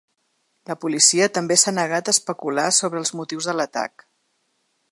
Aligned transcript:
La 0.69 0.75
policia 0.85 1.27
també 1.35 1.57
s’ha 1.63 1.73
negat 1.75 2.09
a 2.11 2.15
especular 2.17 2.65
sobre 2.81 2.99
els 3.03 3.13
motius 3.19 3.51
de 3.51 3.55
l’atac. 3.61 4.07